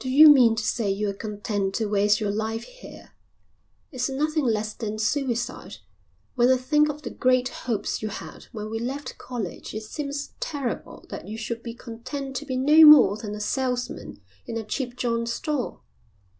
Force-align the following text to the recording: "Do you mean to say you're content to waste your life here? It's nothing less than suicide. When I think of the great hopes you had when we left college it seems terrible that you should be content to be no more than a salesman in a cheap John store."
"Do 0.00 0.10
you 0.10 0.28
mean 0.28 0.56
to 0.56 0.64
say 0.64 0.90
you're 0.90 1.12
content 1.14 1.76
to 1.76 1.86
waste 1.86 2.18
your 2.20 2.32
life 2.32 2.64
here? 2.64 3.12
It's 3.92 4.08
nothing 4.08 4.44
less 4.44 4.74
than 4.74 4.98
suicide. 4.98 5.76
When 6.34 6.50
I 6.50 6.56
think 6.56 6.88
of 6.88 7.02
the 7.02 7.10
great 7.10 7.48
hopes 7.48 8.02
you 8.02 8.08
had 8.08 8.46
when 8.50 8.70
we 8.70 8.80
left 8.80 9.18
college 9.18 9.72
it 9.72 9.84
seems 9.84 10.34
terrible 10.40 11.06
that 11.10 11.28
you 11.28 11.38
should 11.38 11.62
be 11.62 11.74
content 11.74 12.34
to 12.38 12.44
be 12.44 12.56
no 12.56 12.84
more 12.84 13.16
than 13.16 13.36
a 13.36 13.40
salesman 13.40 14.20
in 14.46 14.56
a 14.56 14.64
cheap 14.64 14.96
John 14.96 15.26
store." 15.26 15.80